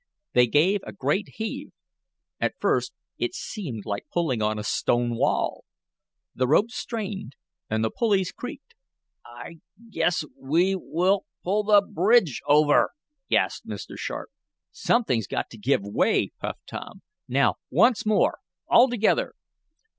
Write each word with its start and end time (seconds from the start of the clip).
They 0.33 0.47
gave 0.47 0.79
a 0.81 0.93
great 0.93 1.29
heave. 1.35 1.69
At 2.39 2.55
first 2.59 2.91
it 3.19 3.35
seemed 3.35 3.85
like 3.85 4.07
pulling 4.11 4.41
on 4.41 4.57
a 4.57 4.63
stone 4.63 5.15
wall. 5.15 5.63
The 6.33 6.47
rope 6.47 6.71
strained 6.71 7.35
and 7.69 7.83
the 7.85 7.91
pulleys 7.91 8.31
creaked. 8.31 8.73
"I 9.23 9.59
guess 9.91 10.23
we 10.35 10.75
will 10.75 11.27
pull 11.43 11.61
the 11.65 11.83
bridge 11.83 12.41
over!" 12.47 12.93
gasped 13.29 13.67
Mr. 13.67 13.95
Sharp. 13.95 14.31
"Something's 14.71 15.27
got 15.27 15.51
to 15.51 15.57
give 15.59 15.81
way!" 15.83 16.31
puffed 16.41 16.65
Tom. 16.65 17.03
"Now, 17.27 17.57
once 17.69 18.03
more! 18.03 18.39
All 18.67 18.89
together!" 18.89 19.33